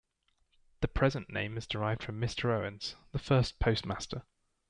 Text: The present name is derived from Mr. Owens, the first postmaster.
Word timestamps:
The 0.79 0.87
present 0.87 1.29
name 1.29 1.57
is 1.57 1.67
derived 1.67 2.01
from 2.01 2.19
Mr. 2.19 2.45
Owens, 2.45 2.95
the 3.11 3.19
first 3.19 3.59
postmaster. 3.59 4.23